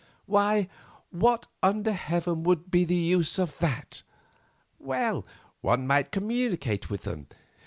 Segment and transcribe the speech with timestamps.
[0.25, 0.67] Why,
[1.11, 4.01] what under heaven would be the use of it?"
[4.79, 5.27] "Well,
[5.61, 7.27] one might communicate with them.